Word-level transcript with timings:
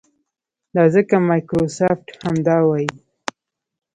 دا 0.75 0.83
ځکه 0.95 1.15
مایکروسافټ 1.29 2.03
همدا 2.23 2.57
وايي. 2.67 2.89